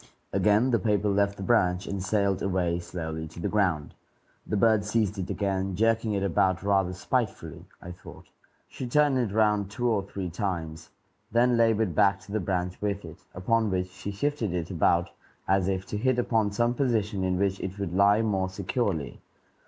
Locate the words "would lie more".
17.77-18.49